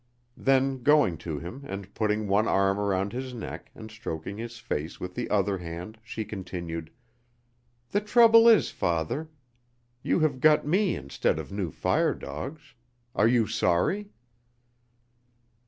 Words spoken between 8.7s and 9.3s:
father,